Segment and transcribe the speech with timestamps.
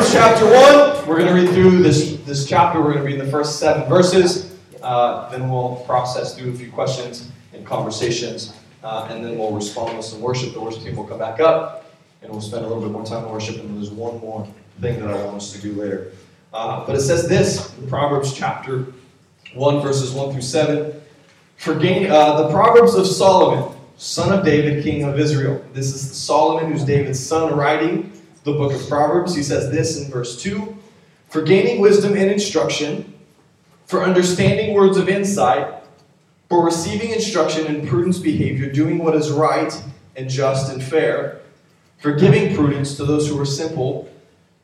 [0.00, 1.06] Proverbs chapter 1.
[1.06, 2.80] We're going to read through this, this chapter.
[2.80, 4.56] We're going to read the first seven verses.
[4.80, 8.54] Uh, then we'll process through a few questions and conversations.
[8.82, 10.54] Uh, and then we'll respond with some worship.
[10.54, 11.92] The worship team will come back up.
[12.22, 13.56] And we'll spend a little bit more time in worship.
[13.56, 14.48] And there's one more
[14.80, 16.12] thing that I want us to do later.
[16.54, 18.86] Uh, but it says this in Proverbs chapter
[19.52, 20.98] 1, verses 1 through 7.
[21.58, 25.62] For uh, the Proverbs of Solomon, son of David, king of Israel.
[25.74, 28.10] This is Solomon, who's David's son, writing
[28.44, 29.34] the book of Proverbs.
[29.34, 30.76] He says this in verse 2
[31.28, 33.14] For gaining wisdom and instruction,
[33.86, 35.74] for understanding words of insight,
[36.48, 39.72] for receiving instruction in prudence behavior, doing what is right
[40.16, 41.40] and just and fair,
[41.98, 44.12] for giving prudence to those who are simple,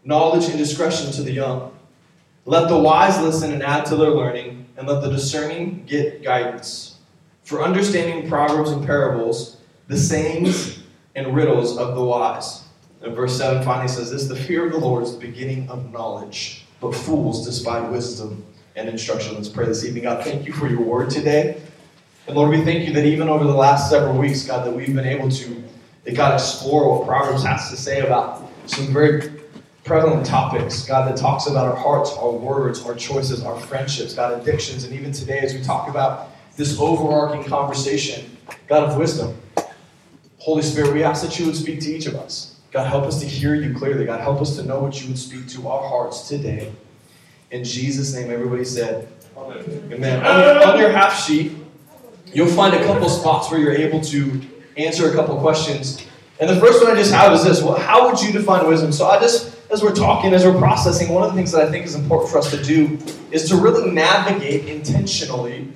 [0.05, 1.73] knowledge and discretion to the young.
[2.45, 6.99] Let the wise listen and add to their learning, and let the discerning get guidance.
[7.43, 10.81] For understanding proverbs and parables, the sayings
[11.15, 12.66] and riddles of the wise.
[13.03, 15.93] And verse 7 finally says this The fear of the Lord is the beginning of
[15.93, 19.35] knowledge, but fools despise wisdom and instruction.
[19.35, 20.05] Let's pray this evening.
[20.05, 21.61] God, thank you for your word today.
[22.27, 24.95] And Lord, we thank you that even over the last several weeks, God, that we've
[24.95, 25.63] been able to,
[26.05, 29.31] that God, explore what Proverbs has to say about some very
[29.85, 34.41] prevalent topics, God, that talks about our hearts, our words, our choices, our friendships, God,
[34.41, 39.41] addictions, and even today as we talk about this overarching conversation, God of wisdom.
[40.39, 42.56] Holy Spirit, we ask that you would speak to each of us.
[42.77, 44.05] God, help us to hear you clearly.
[44.05, 46.71] God, help us to know what you would speak to our hearts today.
[47.51, 49.65] In Jesus' name, everybody said, Amen.
[49.91, 50.27] Amen.
[50.27, 51.53] On, your, on your half sheet,
[52.35, 54.43] you'll find a couple spots where you're able to
[54.77, 56.07] answer a couple questions.
[56.39, 58.93] And the first one I just have is this well, How would you define wisdom?
[58.93, 61.71] So I just, as we're talking, as we're processing, one of the things that I
[61.71, 62.99] think is important for us to do
[63.31, 65.67] is to really navigate intentionally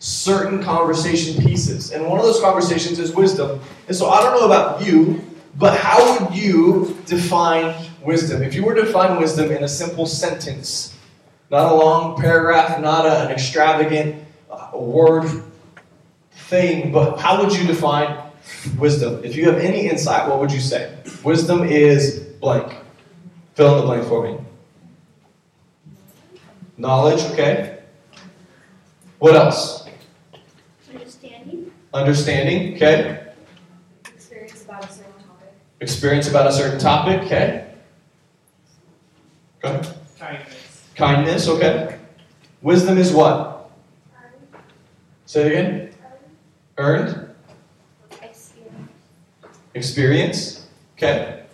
[0.00, 1.92] certain conversation pieces.
[1.92, 3.58] And one of those conversations is wisdom.
[3.88, 5.24] And so I don't know about you,
[5.58, 8.42] but how would you define wisdom?
[8.42, 10.96] If you were to define wisdom in a simple sentence,
[11.50, 15.42] not a long paragraph, not a, an extravagant uh, word
[16.32, 18.18] thing, but how would you define
[18.78, 19.24] wisdom?
[19.24, 20.94] If you have any insight, what would you say?
[21.24, 22.76] Wisdom is blank.
[23.54, 24.38] Fill in the blank for me.
[26.76, 27.78] Knowledge, okay.
[29.18, 29.88] What else?
[30.92, 31.72] Understanding.
[31.94, 33.25] Understanding, okay.
[35.80, 37.74] Experience about a certain topic, okay?
[39.60, 39.94] Go ahead.
[40.18, 40.88] Kindness.
[40.94, 41.98] Kindness, okay.
[42.62, 43.70] Wisdom is what?
[45.26, 45.94] Say it again.
[46.78, 47.30] Earned.
[48.22, 48.90] Experience.
[49.74, 50.66] Experience,
[50.96, 51.44] okay.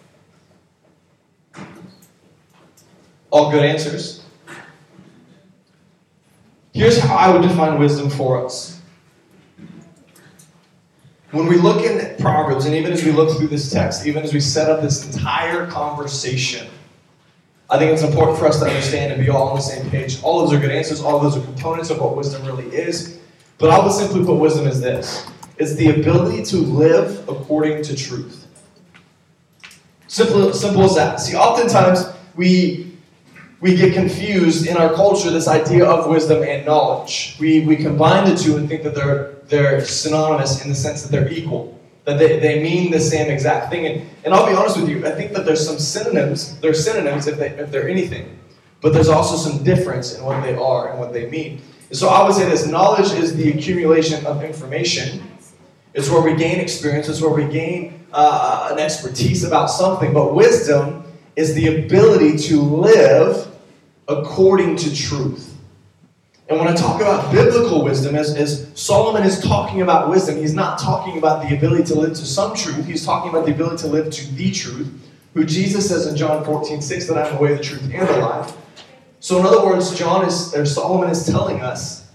[3.31, 4.23] All good answers.
[6.75, 8.82] Here's how I would define wisdom for us.
[11.33, 14.35] When we look in Proverbs, and even as we look through this text, even as
[14.35, 16.69] we set up this entire conversation,
[17.71, 20.23] I think it's important for us to understand and be all on the same page.
[20.23, 22.67] All of those are good answers, all of those are components of what wisdom really
[22.67, 23.19] is.
[23.57, 25.27] But I would simply put wisdom as this
[25.57, 28.47] it's the ability to live according to truth.
[30.07, 31.21] Simple, simple as that.
[31.21, 32.05] See, oftentimes
[32.37, 32.93] we
[33.63, 37.37] we get confused in our culture this idea of wisdom and knowledge.
[37.39, 41.11] We, we combine the two and think that they're, they're synonymous in the sense that
[41.11, 43.87] they're equal, that they, they mean the same exact thing.
[43.87, 47.27] And, and I'll be honest with you, I think that there's some synonyms, they're synonyms
[47.27, 48.39] if, they, if they're anything,
[48.81, 51.61] but there's also some difference in what they are and what they mean.
[51.89, 55.23] And so I would say this knowledge is the accumulation of information.
[55.95, 60.35] It's where we gain experience, it's where we gain uh, an expertise about something, but
[60.35, 61.05] wisdom
[61.37, 63.49] is the ability to live
[64.09, 65.52] according to truth.
[66.53, 70.53] And when I talk about biblical wisdom, as, as Solomon is talking about wisdom, he's
[70.53, 72.85] not talking about the ability to live to some truth.
[72.85, 74.93] He's talking about the ability to live to the truth,
[75.33, 78.19] who Jesus says in John 14, 6, that I'm the way, the truth, and the
[78.19, 78.55] life.
[79.19, 82.11] So, in other words, John is, or Solomon is telling us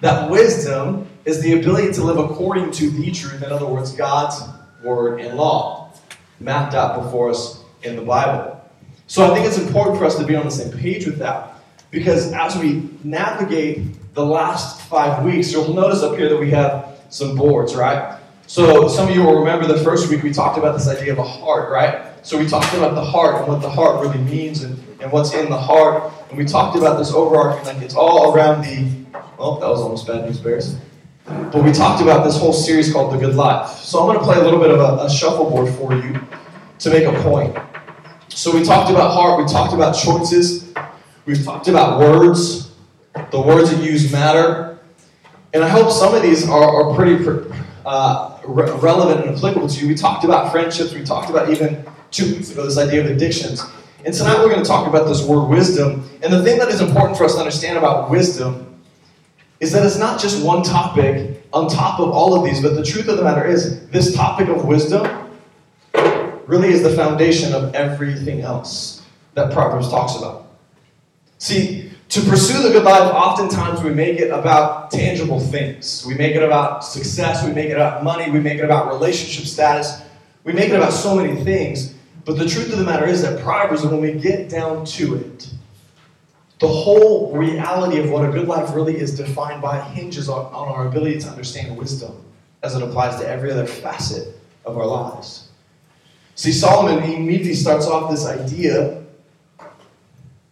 [0.00, 4.42] that wisdom is the ability to live according to the truth, in other words, God's
[4.82, 5.92] word and law,
[6.40, 8.58] mapped out before us in the Bible.
[9.06, 11.55] So I think it's important for us to be on the same page with that.
[11.90, 16.98] Because as we navigate the last five weeks, you'll notice up here that we have
[17.10, 18.18] some boards, right?
[18.46, 21.18] So some of you will remember the first week we talked about this idea of
[21.18, 22.12] a heart, right?
[22.26, 25.32] So we talked about the heart and what the heart really means and, and what's
[25.34, 26.12] in the heart.
[26.28, 28.90] And we talked about this overarching, like it's all around the,
[29.38, 30.76] oh, that was almost bad news bears.
[31.24, 33.70] But we talked about this whole series called The Good Life.
[33.78, 36.20] So I'm going to play a little bit of a, a shuffleboard for you
[36.78, 37.56] to make a point.
[38.28, 40.72] So we talked about heart, we talked about choices,
[41.26, 42.72] we've talked about words.
[43.30, 44.78] The words that you use matter.
[45.52, 47.24] And I hope some of these are, are pretty
[47.84, 49.88] uh, re- relevant and applicable to you.
[49.88, 53.62] We talked about friendships, we talked about even two weeks ago this idea of addictions.
[54.04, 56.08] And tonight we're going to talk about this word wisdom.
[56.22, 58.82] And the thing that is important for us to understand about wisdom
[59.60, 62.84] is that it's not just one topic on top of all of these, but the
[62.84, 65.28] truth of the matter is, this topic of wisdom
[66.46, 69.02] really is the foundation of everything else
[69.34, 70.45] that Proverbs talks about.
[71.38, 76.04] See, to pursue the good life, oftentimes we make it about tangible things.
[76.06, 79.46] We make it about success, we make it about money, we make it about relationship
[79.46, 80.02] status,
[80.44, 81.94] we make it about so many things.
[82.24, 85.50] But the truth of the matter is that Proverbs, when we get down to it,
[86.58, 90.68] the whole reality of what a good life really is defined by hinges on, on
[90.68, 92.24] our ability to understand wisdom
[92.62, 94.34] as it applies to every other facet
[94.64, 95.48] of our lives.
[96.34, 99.02] See, Solomon immediately starts off this idea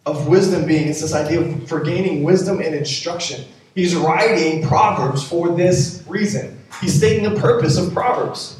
[0.05, 3.43] of wisdom being, it's this idea for gaining wisdom and instruction.
[3.73, 6.59] He's writing Proverbs for this reason.
[6.79, 8.59] He's stating the purpose of Proverbs.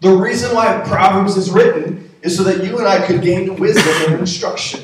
[0.00, 3.92] The reason why Proverbs is written is so that you and I could gain wisdom
[4.06, 4.80] and instruction.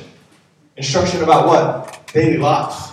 [0.76, 2.06] Instruction about what?
[2.12, 2.92] Daily life.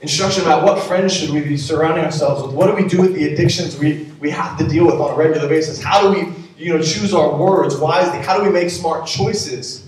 [0.00, 2.54] Instruction about what friends should we be surrounding ourselves with?
[2.54, 5.16] What do we do with the addictions we, we have to deal with on a
[5.16, 5.82] regular basis?
[5.82, 8.18] How do we you know, choose our words wisely?
[8.18, 9.83] How do we make smart choices?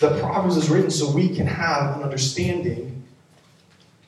[0.00, 3.04] The Proverbs is written so we can have an understanding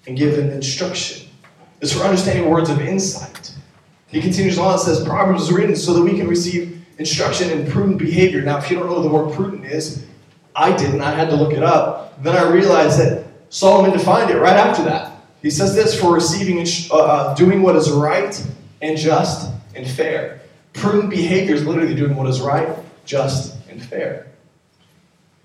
[0.07, 1.29] and give an instruction.
[1.83, 3.55] It's for understanding words of insight.
[4.09, 7.71] He continues on and says, Proverbs is written so that we can receive instruction in
[7.71, 8.41] prudent behavior.
[8.41, 10.07] Now, if you don't know what the word prudent is,
[10.57, 11.03] I didn't.
[11.03, 12.23] I had to look it up.
[12.23, 15.13] Then I realized that Solomon defined it right after that.
[15.43, 16.59] He says this for receiving,
[16.91, 18.47] uh, uh, doing what is right
[18.81, 20.41] and just and fair.
[20.73, 22.69] Prudent behavior is literally doing what is right,
[23.05, 24.32] just, and fair.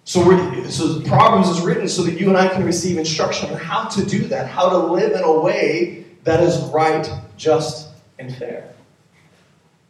[0.07, 0.23] So,
[0.69, 4.05] so Proverbs is written so that you and I can receive instruction on how to
[4.05, 8.73] do that, how to live in a way that is right, just, and fair.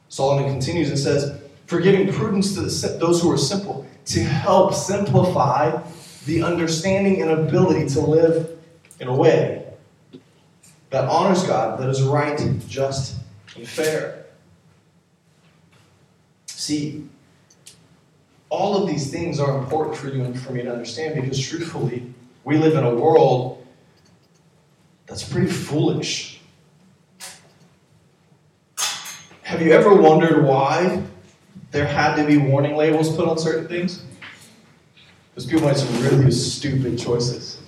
[0.10, 4.74] Solomon continues and says, For giving prudence to the, those who are simple, to help
[4.74, 5.80] simplify
[6.25, 8.58] the understanding and ability to live
[9.00, 9.68] in a way
[10.90, 13.18] that honors God, that is right, just,
[13.56, 14.25] and fair.
[16.48, 17.08] See,
[18.50, 22.04] all of these things are important for you and for me to understand because, truthfully,
[22.44, 23.66] we live in a world
[25.06, 26.40] that's pretty foolish.
[29.42, 31.02] Have you ever wondered why
[31.72, 34.04] there had to be warning labels put on certain things?
[35.30, 37.62] Because people make some really stupid choices.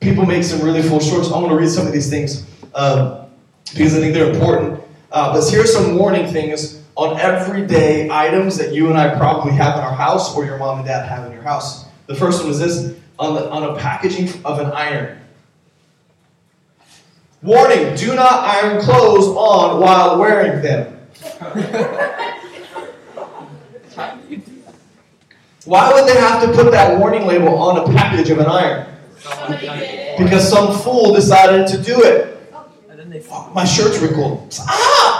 [0.00, 1.32] People make some really foolish choices.
[1.32, 3.26] I'm going to read some of these things um,
[3.70, 4.80] because I think they're important.
[5.12, 9.78] Uh, but here's some warning things on everyday items that you and I probably have
[9.78, 11.86] in our house or your mom and dad have in your house.
[12.08, 15.18] The first one is this on, the, on a packaging of an iron.
[17.40, 20.94] Warning, do not iron clothes on while wearing them.
[25.64, 28.94] Why would they have to put that warning label on a package of an iron?
[30.18, 32.26] Because some fool decided to do it.
[33.30, 34.54] Oh, my shirt's wrinkled.
[34.60, 35.19] Ah!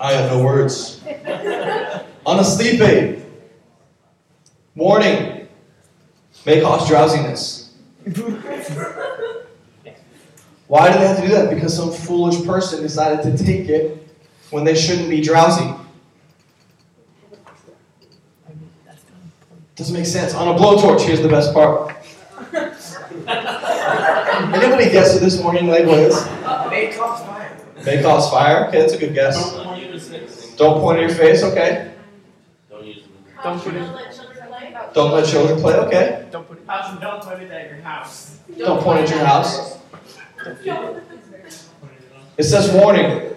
[0.00, 1.00] I have no words.
[2.24, 3.24] On a sleep aid.
[4.74, 5.48] Warning.
[6.46, 7.74] May cause drowsiness.
[10.68, 11.50] Why do they have to do that?
[11.52, 14.06] Because some foolish person decided to take it
[14.50, 15.74] when they shouldn't be drowsy.
[19.74, 20.34] Doesn't make sense.
[20.34, 21.94] On a blowtorch, here's the best part.
[24.54, 26.14] Anybody guess what this morning label is?
[26.70, 27.56] May cause fire.
[27.84, 28.66] May cause fire?
[28.68, 29.54] Okay, that's a good guess.
[30.58, 31.18] Don't point your face.
[31.18, 31.94] At your face, okay.
[32.68, 33.12] Don't use them.
[33.42, 34.94] Don't put it.
[34.94, 36.26] Don't let children play, okay.
[36.32, 36.64] Don't put it.
[36.66, 38.38] How's don't put it at your house?
[38.58, 39.78] Don't point at your house.
[42.36, 43.34] It says warning.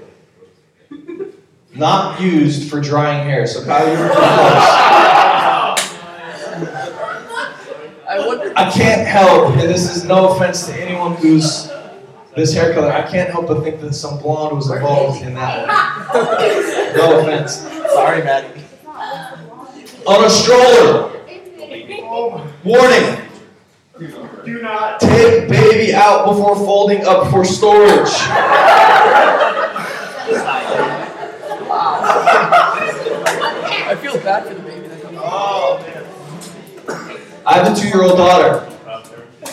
[1.74, 3.48] Not used for drying hair.
[3.48, 4.22] So Kyle, you're too close.
[8.10, 8.54] I wonder.
[8.58, 11.71] I can't help, and this is no offense to anyone who's
[12.36, 15.68] this hair color, I can't help but think that some blonde was involved in that
[15.68, 15.78] one.
[16.96, 17.56] No offense.
[17.94, 18.62] Sorry, Maddie.
[20.06, 21.10] On a stroller.
[22.66, 23.22] Warning.
[24.44, 25.00] Do not.
[25.00, 28.10] Take baby out before folding up for storage.
[33.84, 35.24] I feel bad for the baby that comes out.
[35.26, 37.44] Oh man.
[37.46, 38.71] I have a two year old daughter.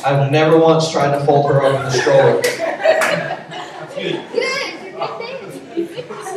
[0.04, 2.42] I've never once tried to fold her in the stroller.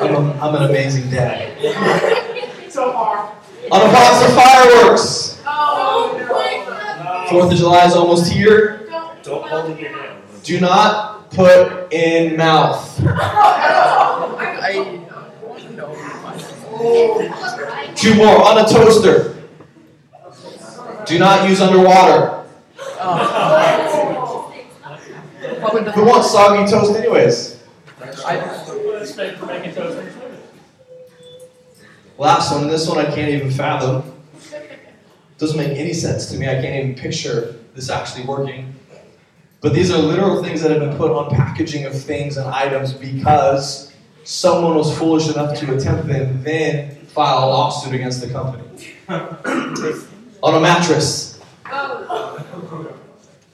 [0.01, 1.57] I'm, a, I'm an amazing dad.
[2.69, 3.35] So far.
[3.71, 5.41] On a box of fireworks.
[5.45, 8.89] Oh Fourth of July is almost here.
[9.23, 10.23] Don't hold it in your hand.
[10.43, 12.99] Do not put in mouth.
[14.63, 14.97] I.
[17.95, 19.35] Two more on a toaster.
[21.05, 22.40] Do not use underwater.
[25.59, 27.63] Probably Who wants soggy toast, anyways?
[28.25, 28.37] I,
[28.99, 30.37] Respect for making toast and swimming.
[32.19, 34.03] Last one, and this one I can't even fathom.
[35.39, 36.47] Doesn't make any sense to me.
[36.47, 38.75] I can't even picture this actually working.
[39.61, 42.93] But these are literal things that have been put on packaging of things and items
[42.93, 43.91] because
[44.23, 48.63] someone was foolish enough to attempt them, then file a lawsuit against the company.
[50.43, 51.39] on a mattress.
[51.65, 52.10] Oh.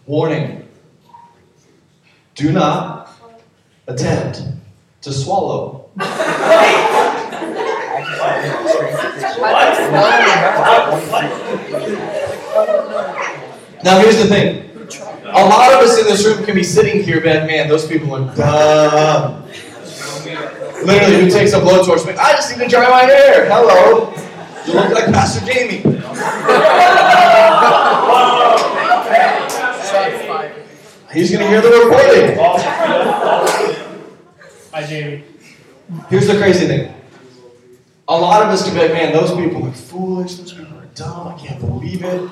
[0.05, 0.67] Warning.
[2.35, 3.09] Do not
[3.87, 4.43] attempt
[5.01, 5.89] to swallow.
[13.83, 14.69] Now here's the thing.
[15.25, 18.13] A lot of us in this room can be sitting here, man, man, those people
[18.13, 19.43] are dumb.
[20.85, 22.05] Literally, who takes a blowtorch?
[22.05, 23.49] Like, I just need to dry my hair.
[23.49, 24.13] Hello.
[24.65, 25.81] You look like Pastor Jamie.
[31.25, 31.31] shots fired.
[31.31, 32.37] He's gonna hear the recording.
[34.73, 35.23] Hi, Jamie.
[36.09, 36.93] Here's the crazy thing.
[38.09, 40.85] A lot of us can be like, man, those people are foolish, those people are
[40.95, 42.29] dumb, I can't believe it.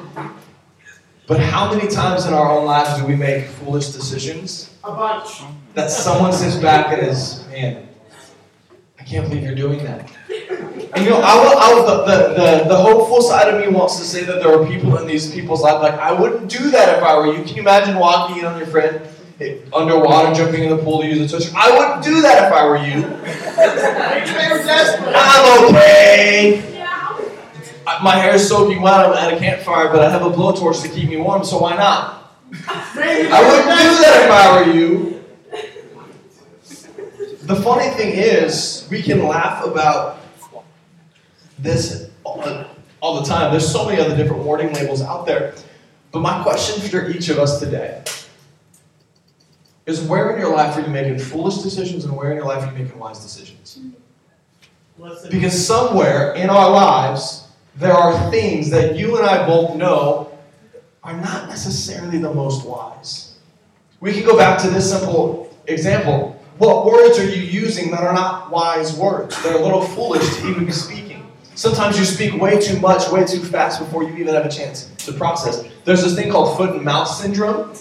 [1.28, 5.42] But how many times in our own lives do we make foolish decisions A bunch.
[5.74, 7.88] that someone sits back and is, man,
[9.00, 10.10] I can't believe you're doing that.
[10.96, 14.24] And you know, I will, the, the, the, hopeful side of me wants to say
[14.24, 17.18] that there are people in these people's lives like, I wouldn't do that if I
[17.18, 17.44] were you.
[17.44, 19.02] Can you imagine walking in on your friend
[19.42, 21.54] eh, underwater, jumping in the pool to use a touch?
[21.54, 23.04] I wouldn't do that if I were you.
[25.14, 26.72] I'm okay.
[28.02, 28.94] My hair is soaking wet.
[28.94, 31.76] I'm at a campfire, but I have a blowtorch to keep me warm, so why
[31.76, 32.32] not?
[32.70, 35.24] I wouldn't do that if I were you.
[37.42, 40.20] The funny thing is, we can laugh about
[41.60, 42.44] this all,
[43.02, 43.52] all the time.
[43.52, 45.54] There's so many other different warning labels out there.
[46.12, 48.04] But my question for each of us today
[49.86, 52.64] is where in your life are you making foolish decisions and where in your life
[52.64, 53.80] are you making wise decisions?
[55.30, 60.32] Because somewhere in our lives, there are things that you and I both know
[61.04, 63.38] are not necessarily the most wise.
[64.00, 66.42] We can go back to this simple example.
[66.58, 69.42] What words are you using that are not wise words?
[69.44, 71.15] They're a little foolish to even be speaking.
[71.56, 74.88] Sometimes you speak way too much, way too fast before you even have a chance
[75.06, 75.64] to process.
[75.86, 77.74] There's this thing called foot and mouth syndrome.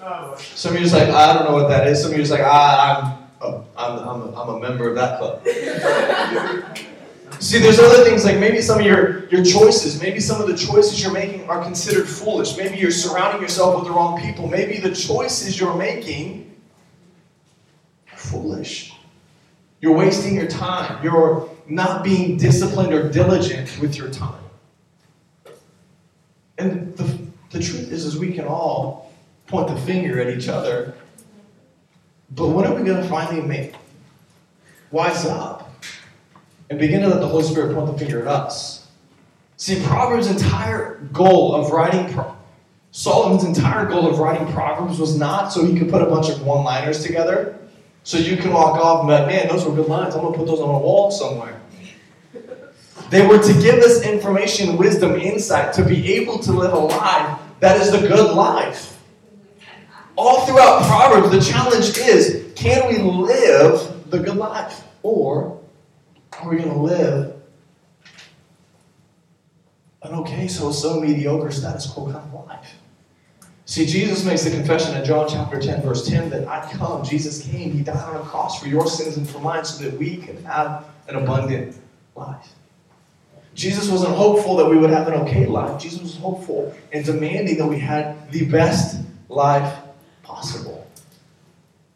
[0.00, 2.02] Oh, Some of you are just like, I don't know what that is.
[2.02, 4.88] Some of you are just like, ah, I'm, a, I'm, I'm, a, I'm a member
[4.88, 5.44] of that club.
[7.40, 10.56] See, there's other things like maybe some of your, your choices, maybe some of the
[10.56, 12.56] choices you're making are considered foolish.
[12.56, 14.46] Maybe you're surrounding yourself with the wrong people.
[14.46, 16.54] Maybe the choices you're making
[18.12, 18.94] are foolish.
[19.80, 21.02] You're wasting your time.
[21.02, 24.42] You're not being disciplined or diligent with your time.
[26.58, 27.18] And the,
[27.50, 29.12] the truth is, is we can all
[29.46, 30.94] point the finger at each other.
[32.30, 33.74] But when are we going to finally make
[34.90, 35.72] wise up
[36.70, 38.86] and begin to let the Holy Spirit point the finger at us?
[39.56, 42.36] See, Proverbs' entire goal of writing Pro-
[42.92, 46.42] Solomon's entire goal of writing Proverbs was not so he could put a bunch of
[46.42, 47.58] one-liners together,
[48.04, 50.14] so you can walk off and be like, man, those were good lines.
[50.14, 51.60] I'm gonna put those on a wall somewhere.
[53.10, 57.40] They were to give us information, wisdom, insight to be able to live a life
[57.60, 59.02] that is the good life.
[60.16, 64.84] All throughout Proverbs, the challenge is can we live the good life?
[65.02, 65.60] Or
[66.40, 67.34] are we going to live
[70.02, 72.74] an okay, so so mediocre status quo kind of life?
[73.66, 77.46] See, Jesus makes the confession in John chapter 10, verse 10 that I come, Jesus
[77.46, 80.18] came, He died on a cross for your sins and for mine so that we
[80.18, 81.76] can have an abundant
[82.14, 82.50] life.
[83.54, 85.80] Jesus wasn't hopeful that we would have an okay life.
[85.80, 89.78] Jesus was hopeful and demanding that we had the best life
[90.22, 90.86] possible.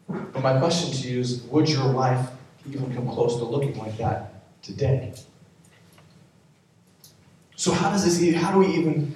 [0.07, 2.29] But my question to you is would your life
[2.67, 4.33] even come close to looking like that
[4.63, 5.13] today?
[7.55, 9.15] So, how does this, how do we even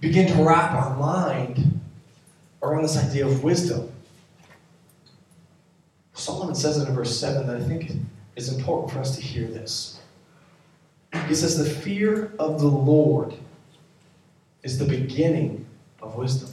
[0.00, 1.75] begin to wrap our mind
[2.70, 3.92] around this idea of wisdom?
[6.14, 7.92] Solomon says it in verse 7 that I think
[8.36, 10.00] is important for us to hear this.
[11.28, 13.34] He says, The fear of the Lord
[14.62, 15.66] is the beginning
[16.02, 16.50] of wisdom.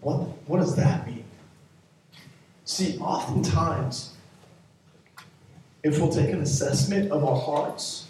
[0.00, 1.24] What, what does that mean?
[2.64, 4.14] See, oftentimes,
[5.82, 8.06] if we'll take an assessment of our hearts,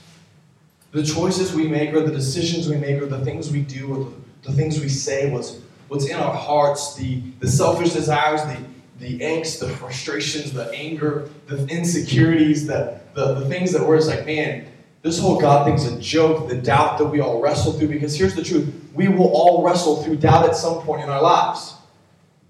[0.93, 4.05] the choices we make or the decisions we make or the things we do or
[4.05, 4.13] the,
[4.45, 5.59] the things we say, what's,
[5.89, 8.59] what's in our hearts, the, the selfish desires, the,
[8.99, 14.09] the angst, the frustrations, the anger, the insecurities, the, the, the things that we're just
[14.09, 14.67] like, man,
[15.03, 18.35] this whole God thing's a joke, the doubt that we all wrestle through, because here's
[18.35, 21.75] the truth we will all wrestle through doubt at some point in our lives.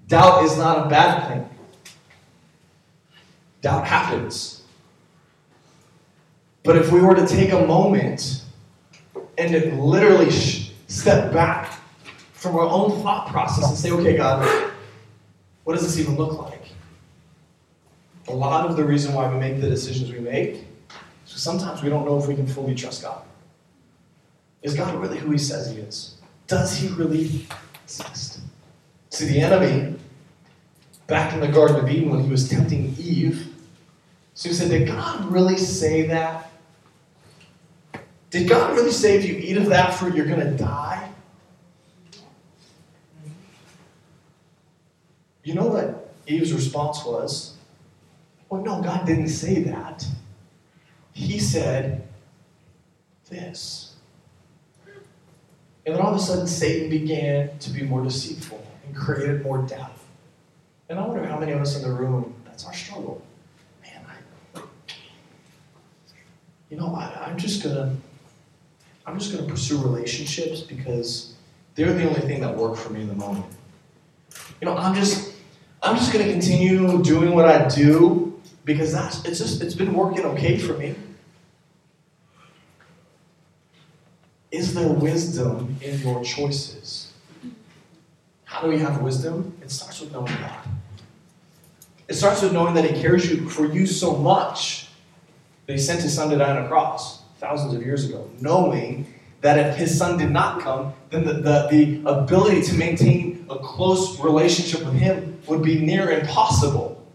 [0.08, 1.48] Doubt is not a bad thing,
[3.62, 4.62] doubt happens.
[6.62, 8.42] But if we were to take a moment
[9.36, 11.63] and literally step back
[12.44, 14.70] from our own thought process and say, okay, God,
[15.64, 16.60] what does this even look like?
[18.28, 20.62] A lot of the reason why we make the decisions we make is
[21.24, 23.22] because sometimes we don't know if we can fully trust God.
[24.62, 26.16] Is God really who He says He is?
[26.46, 27.46] Does He really
[27.82, 28.40] exist?
[29.08, 29.94] See, the enemy,
[31.06, 33.54] back in the Garden of Eden when he was tempting Eve,
[34.34, 36.50] so he said, Did God really say that?
[38.30, 41.13] Did God really say if you eat of that fruit, you're going to die?
[45.44, 47.54] You know what Eve's response was?
[48.48, 50.06] Well, no, God didn't say that.
[51.12, 52.08] He said
[53.28, 53.94] this.
[55.86, 59.58] And then all of a sudden, Satan began to be more deceitful and created more
[59.58, 59.92] doubt.
[60.88, 63.22] And I wonder how many of us in the room, that's our struggle.
[63.82, 64.02] Man,
[64.54, 64.60] I,
[66.70, 67.94] you know, I, I'm just gonna,
[69.06, 71.34] I'm just gonna pursue relationships because
[71.74, 73.46] they're the only thing that work for me in the moment.
[74.60, 75.33] You know, I'm just,
[75.84, 80.24] I'm just gonna continue doing what I do because that's, it's just, it's been working
[80.24, 80.94] okay for me.
[84.50, 87.12] Is there wisdom in your choices?
[88.44, 89.58] How do we have wisdom?
[89.60, 90.68] It starts with knowing God.
[92.08, 94.88] It starts with knowing that He cares you, for you so much
[95.66, 99.12] that He sent His Son to die on a cross thousands of years ago, knowing
[99.44, 103.58] that if His Son did not come, then the, the, the ability to maintain a
[103.58, 107.06] close relationship with Him would be near impossible.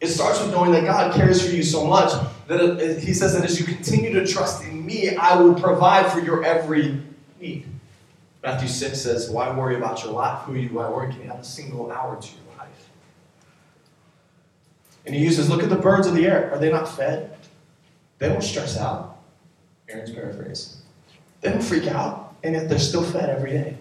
[0.00, 2.12] It starts with knowing that God cares for you so much
[2.46, 6.20] that He says that as you continue to trust in me, I will provide for
[6.20, 7.02] your every
[7.40, 7.66] need.
[8.44, 10.42] Matthew 6 says, Why worry about your life?
[10.42, 10.68] Who are you?
[10.68, 11.10] Why worry?
[11.10, 12.88] Can you have a single hour to your life?
[15.06, 16.52] And he uses, Look at the birds of the air.
[16.52, 17.36] Are they not fed?
[18.18, 19.07] They don't stress out.
[19.88, 20.76] Aaron's paraphrase.
[21.40, 23.76] They don't freak out, and yet they're still fed every day.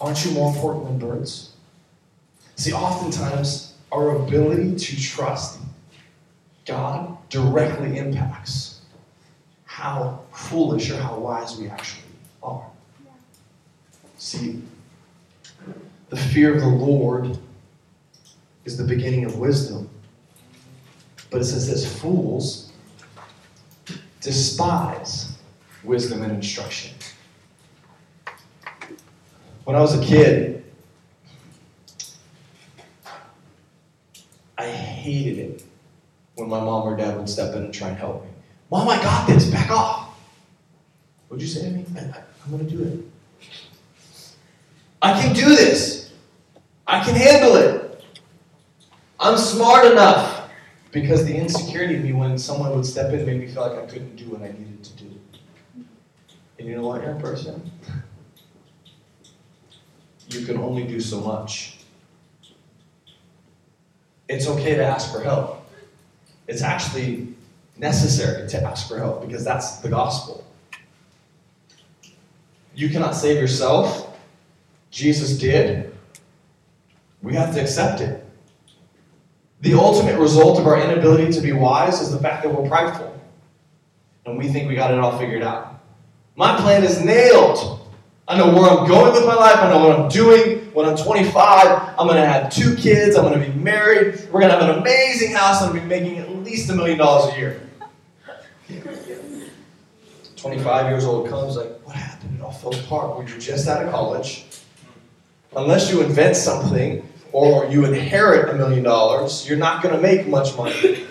[0.00, 1.52] Aren't you more important than birds?
[2.56, 5.60] See, oftentimes, our ability to trust
[6.66, 8.80] God directly impacts
[9.64, 12.02] how foolish or how wise we actually
[12.42, 12.64] are.
[14.18, 14.62] See,
[16.10, 17.38] the fear of the Lord
[18.64, 19.90] is the beginning of wisdom.
[21.30, 22.63] But it says this fools
[24.24, 25.36] despise
[25.84, 26.92] wisdom and instruction.
[29.64, 30.64] When I was a kid,
[34.56, 35.64] I hated it
[36.36, 38.30] when my mom or dad would step in and try and help me.
[38.70, 39.50] Mom, I got this.
[39.50, 40.18] Back off.
[41.28, 41.84] What'd you say to me?
[41.96, 43.48] I, am going to do it.
[45.02, 46.12] I can do this.
[46.86, 48.02] I can handle it.
[49.20, 50.33] I'm smart enough.
[50.94, 53.84] Because the insecurity of me when someone would step in made me feel like I
[53.84, 55.10] couldn't do what I needed to do.
[56.56, 57.68] And you know what, young person?
[60.28, 61.78] You can only do so much.
[64.28, 65.68] It's okay to ask for help.
[66.46, 67.34] It's actually
[67.76, 70.46] necessary to ask for help because that's the gospel.
[72.72, 74.16] You cannot save yourself.
[74.92, 75.92] Jesus did.
[77.20, 78.23] We have to accept it.
[79.64, 83.18] The ultimate result of our inability to be wise is the fact that we're prideful.
[84.26, 85.80] And we think we got it all figured out.
[86.36, 87.80] My plan is nailed.
[88.28, 89.56] I know where I'm going with my life.
[89.56, 90.58] I know what I'm doing.
[90.74, 93.16] When I'm 25, I'm going to have two kids.
[93.16, 94.28] I'm going to be married.
[94.30, 95.62] We're going to have an amazing house.
[95.62, 97.62] I'm going to be making at least a million dollars a year.
[100.36, 102.38] 25 years old comes, like, what happened?
[102.38, 103.16] It all fell apart.
[103.16, 104.44] When you're just out of college,
[105.56, 107.02] unless you invent something
[107.34, 111.04] or you inherit a million dollars, you're not going to make much money.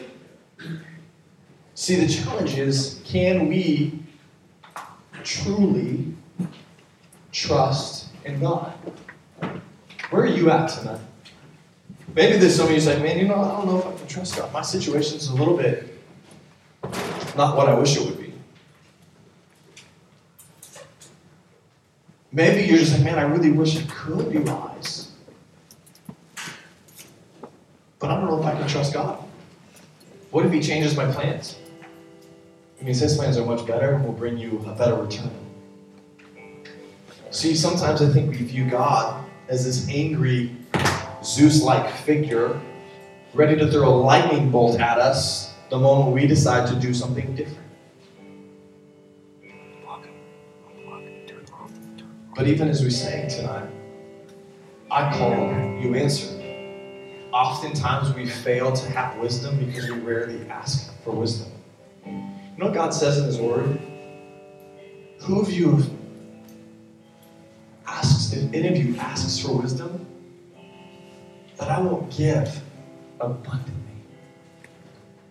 [1.76, 4.00] See, the challenge is can we
[5.22, 6.14] truly
[7.34, 8.74] trust in God?
[10.12, 11.02] Where are you at tonight?
[12.16, 14.08] Maybe there's some of you say, man, you know, I don't know if I can
[14.08, 14.54] trust God.
[14.54, 15.90] My situation's a little bit
[17.36, 18.32] not what I wish it would be.
[22.32, 24.93] Maybe you're just like, man, I really wish I could be wise.
[28.04, 29.18] But I don't know if I can trust God.
[30.32, 31.58] What if He changes my plans?
[32.78, 35.32] It means His plans are much better and will bring you a better return.
[37.32, 40.54] See, sometimes I think we view God as this angry
[41.24, 42.60] Zeus like figure
[43.34, 47.34] ready to throw a lightning bolt at us the moment we decide to do something
[47.36, 47.70] different.
[52.36, 53.70] But even as we sang tonight,
[54.92, 55.40] I call,
[55.82, 56.43] you answer.
[57.34, 61.52] Oftentimes we fail to have wisdom because we rarely ask for wisdom.
[62.06, 62.12] You
[62.60, 63.80] know what God says in His Word?
[65.22, 65.84] Who of you
[67.88, 70.06] asks, if any of you asks for wisdom,
[71.58, 72.62] that I will give
[73.20, 73.74] abundantly.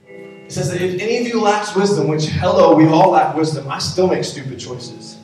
[0.08, 3.68] It says that if any of you lacks wisdom, which hello, we all lack wisdom,
[3.68, 5.18] I still make stupid choices.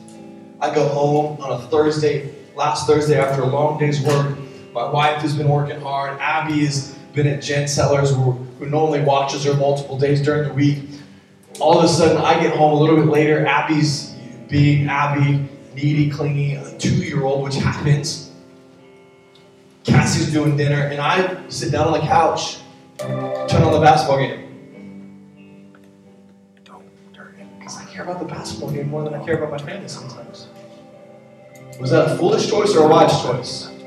[0.61, 4.38] I go home on a Thursday, last Thursday after a long day's work.
[4.73, 6.19] My wife has been working hard.
[6.19, 10.53] Abby has been at Jen Sellers, who, who normally watches her multiple days during the
[10.53, 10.83] week.
[11.59, 13.45] All of a sudden, I get home a little bit later.
[13.45, 14.15] Abby's
[14.47, 18.31] being Abby, needy, clingy, a two year old, which happens.
[19.83, 22.59] Cassie's doing dinner, and I sit down on the couch,
[22.97, 25.73] turn on the basketball game.
[26.63, 26.85] Don't.
[27.57, 30.47] Because I care about the basketball game more than I care about my family sometimes.
[31.79, 33.78] Was that a foolish choice or a wise choice?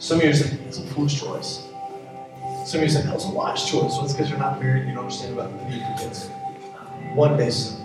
[0.00, 1.68] Some of you are saying, it's a foolish choice.
[2.64, 3.92] Some of you saying, that was a wise choice.
[3.92, 6.30] Well, it's because you're not married you don't understand about the need for kids.
[7.12, 7.76] One day soon.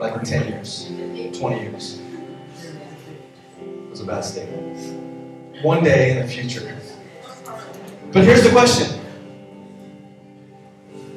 [0.00, 0.90] Like in 10 years,
[1.38, 2.00] 20 years.
[3.60, 5.62] It was a bad statement.
[5.62, 6.80] One day in the future.
[8.12, 9.00] But here's the question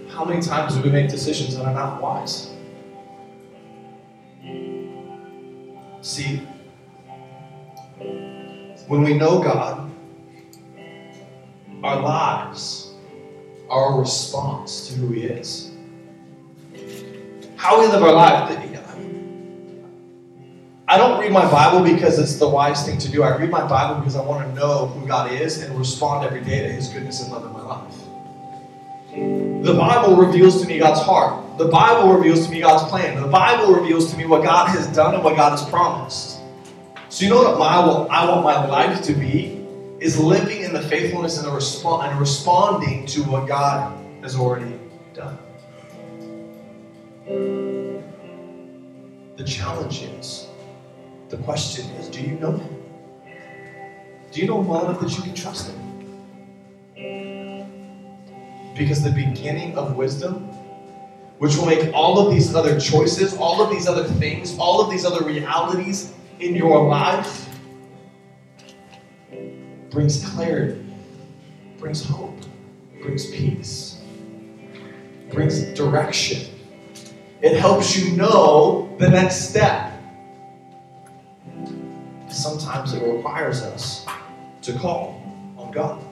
[0.10, 2.52] How many times do we make decisions that are not wise?
[6.02, 6.44] See,
[8.88, 9.90] when we know God,
[11.84, 12.92] our lives
[13.70, 15.72] are a response to who He is.
[17.56, 18.58] How we live our life.
[20.90, 23.22] I don't read my Bible because it's the wise thing to do.
[23.22, 26.40] I read my Bible because I want to know who God is and respond every
[26.40, 27.94] day to His goodness and love in my life.
[29.66, 31.58] The Bible reveals to me God's heart.
[31.58, 33.22] The Bible reveals to me God's plan.
[33.22, 36.37] The Bible reveals to me what God has done and what God has promised.
[37.18, 37.78] So you know what my,
[38.16, 39.66] I want my life to be?
[40.00, 44.80] Is living in the faithfulness and, the resp- and responding to what God has already
[45.16, 45.36] done.
[49.36, 50.46] The challenge is,
[51.30, 52.84] the question is, do you know Him?
[54.32, 55.80] Do you know well enough that you can trust Him?
[58.78, 60.44] Because the beginning of wisdom,
[61.40, 64.92] which will make all of these other choices, all of these other things, all of
[64.92, 67.50] these other realities in your life,
[69.90, 70.84] brings clarity,
[71.80, 72.40] brings hope,
[73.02, 74.02] brings peace,
[75.32, 76.54] brings direction.
[77.42, 79.94] It helps you know the next step.
[82.30, 84.06] Sometimes it requires us
[84.64, 85.22] to call
[85.58, 86.07] on God.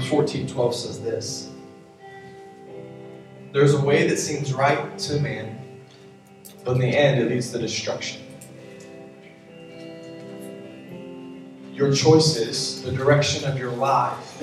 [0.00, 1.50] Proverbs 14 12 says this
[3.52, 5.58] There's a way that seems right to man,
[6.64, 8.22] but in the end it leads to destruction.
[11.72, 14.40] Your choices, the direction of your life,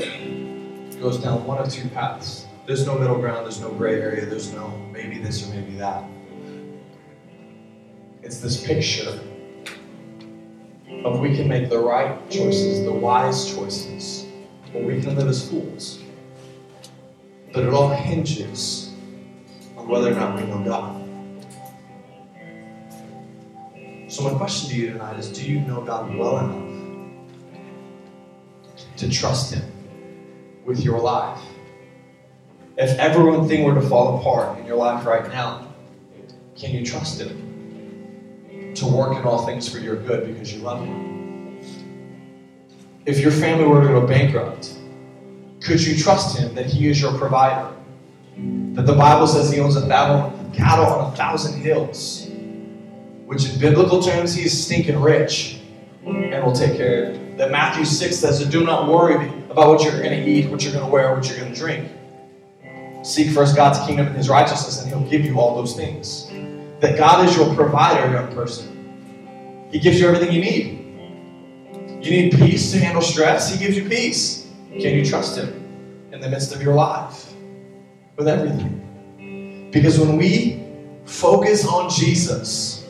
[1.00, 2.46] goes down one of two paths.
[2.66, 6.04] There's no middle ground, there's no gray area, there's no maybe this or maybe that.
[8.22, 9.22] It's this picture
[11.06, 14.27] of we can make the right choices, the wise choices,
[14.74, 16.00] or we can live as fools.
[17.54, 18.94] But it all hinges
[19.78, 20.98] on whether or not we know God.
[24.10, 26.68] So, my question to you tonight is do you know God well enough
[28.98, 29.64] to trust Him
[30.66, 31.42] with your life?
[32.78, 35.68] If everything were to fall apart in your life right now,
[36.56, 40.86] can you trust Him to work in all things for your good because you love
[40.86, 41.17] Him?
[43.08, 44.76] If your family were to go bankrupt,
[45.62, 47.74] could you trust Him that He is your provider?
[48.74, 52.28] That the Bible says He owns a thousand cattle on a thousand hills,
[53.26, 55.62] which in biblical terms He is stinking rich
[56.06, 57.36] and will take care of you.
[57.38, 60.74] That Matthew 6 says, do not worry about what you're going to eat, what you're
[60.74, 61.90] going to wear, what you're going to drink.
[63.04, 66.30] Seek first God's kingdom and His righteousness, and He'll give you all those things.
[66.82, 69.70] That God is your provider, young person.
[69.72, 70.87] He gives you everything you need.
[72.02, 74.48] You need peace to handle stress, He gives you peace.
[74.72, 75.50] Can you trust Him
[76.12, 77.34] in the midst of your life
[78.16, 79.70] with everything?
[79.72, 80.64] Because when we
[81.06, 82.86] focus on Jesus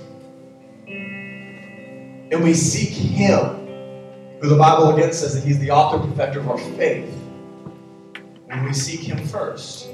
[0.88, 3.56] and we seek Him,
[4.42, 7.10] who the Bible again says that He's the author and perfecter of our faith,
[8.46, 9.88] when we seek Him first,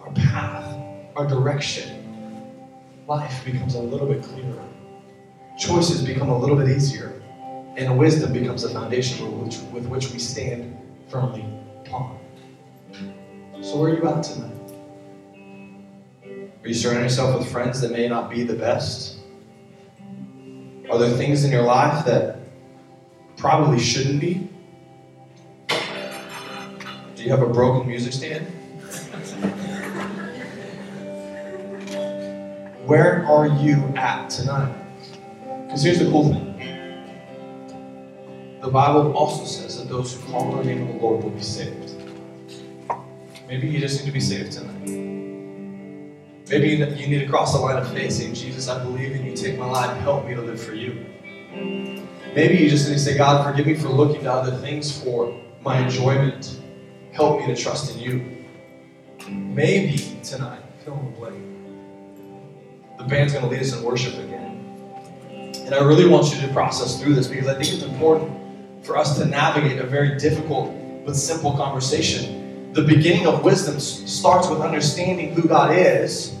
[0.00, 0.78] our path,
[1.16, 2.02] our direction,
[3.08, 4.62] life becomes a little bit clearer.
[5.56, 7.22] Choices become a little bit easier.
[7.76, 10.76] And wisdom becomes a foundation with which, with which we stand
[11.08, 11.44] firmly
[11.84, 12.18] upon.
[13.60, 14.50] So, where are you at tonight?
[16.62, 19.18] Are you surrounding yourself with friends that may not be the best?
[20.90, 22.38] Are there things in your life that
[23.36, 24.48] probably shouldn't be?
[27.16, 28.46] Do you have a broken music stand?
[32.86, 34.83] Where are you at tonight?
[35.74, 36.52] Because here's the cool thing
[38.60, 41.30] the Bible also says that those who call on the name of the Lord will
[41.30, 42.00] be saved.
[43.48, 44.86] Maybe you just need to be saved tonight.
[46.48, 49.34] Maybe you need to cross the line of faith saying, Jesus, I believe in you.
[49.34, 49.90] Take my life.
[50.02, 51.06] Help me to live for you.
[52.36, 55.36] Maybe you just need to say, God, forgive me for looking to other things for
[55.62, 56.60] my enjoyment.
[57.10, 58.46] Help me to trust in you.
[59.28, 62.98] Maybe tonight, fill in the blank.
[62.98, 64.33] The band's going to lead us in worship again.
[65.64, 68.30] And I really want you to process through this because I think it's important
[68.84, 70.74] for us to navigate a very difficult
[71.06, 72.72] but simple conversation.
[72.74, 76.36] The beginning of wisdom starts with understanding who God is.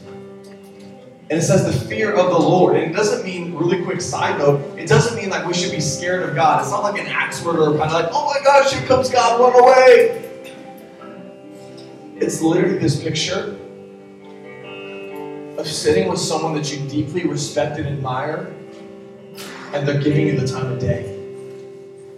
[1.30, 2.76] And it says the fear of the Lord.
[2.76, 5.80] And it doesn't mean, really quick side note, it doesn't mean like we should be
[5.80, 6.60] scared of God.
[6.60, 9.40] It's not like an axe murderer kind of like, oh my gosh, here comes God,
[9.40, 10.20] run away.
[12.16, 13.56] It's literally this picture
[15.58, 18.54] of sitting with someone that you deeply respect and admire,
[19.74, 21.10] and they're giving you the time of day.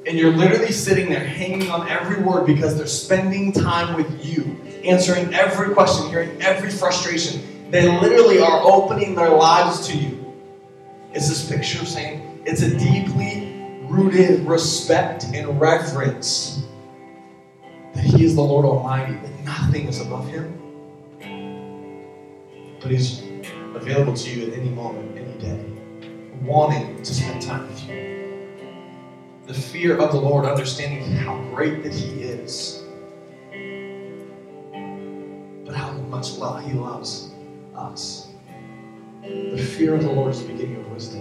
[0.07, 4.57] And you're literally sitting there hanging on every word because they're spending time with you,
[4.85, 7.71] answering every question, hearing every frustration.
[7.71, 10.35] They literally are opening their lives to you.
[11.12, 13.53] It's this picture of saying it's a deeply
[13.88, 16.62] rooted respect and reverence
[17.95, 20.53] that He is the Lord Almighty, that nothing is above Him.
[22.81, 23.23] But He's
[23.75, 25.76] available to you at any moment, any day,
[26.42, 28.16] wanting to spend time with you
[29.46, 32.83] the fear of the Lord, understanding how great that He is,
[35.64, 37.31] but how much love He loves
[37.77, 38.29] us.
[39.22, 41.20] The fear of the Lord is the beginning of wisdom.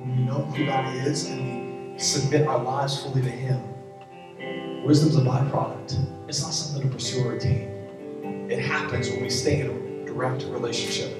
[0.00, 3.62] When we know who God is and we submit our lives fully to Him,
[4.84, 6.28] wisdom's a byproduct.
[6.28, 7.68] It's not something to pursue or attain.
[8.50, 11.16] It happens when we stay in a direct relationship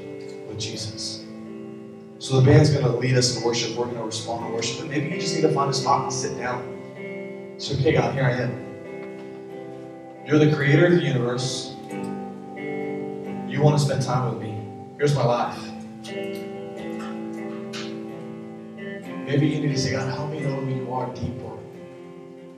[0.49, 1.20] with Jesus.
[2.21, 3.75] So the band's going to lead us in worship.
[3.75, 4.81] We're going to respond in worship.
[4.81, 7.55] But maybe you just need to find a spot and sit down.
[7.57, 8.53] So, okay, God, here I am.
[10.27, 11.75] You're the creator of the universe.
[13.49, 14.55] You want to spend time with me.
[14.99, 15.59] Here's my life.
[19.25, 21.57] Maybe you need to say, God, help me know who you are deeper.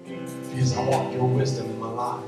[0.05, 2.25] Because I want your wisdom in my life.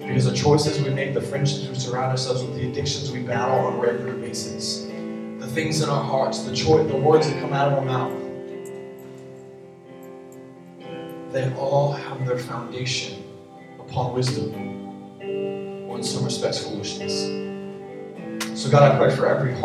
[0.00, 3.54] Because the choices we make, the friendships we surround ourselves with, the addictions we battle
[3.54, 4.90] on a regular basis,
[5.54, 8.12] things in our hearts, the choice, the words that come out of our mouth,
[11.32, 13.22] they all have their foundation
[13.78, 14.52] upon wisdom,
[15.88, 17.22] or in some respects, foolishness.
[18.60, 19.62] So, God, I pray for every heart.